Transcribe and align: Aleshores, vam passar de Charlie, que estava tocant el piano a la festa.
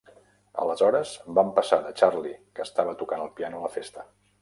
Aleshores, 0.63 1.11
vam 1.41 1.53
passar 1.61 1.81
de 1.85 1.93
Charlie, 2.01 2.35
que 2.57 2.67
estava 2.69 2.99
tocant 3.03 3.27
el 3.29 3.33
piano 3.41 3.65
a 3.65 3.67
la 3.69 3.75
festa. 3.81 4.13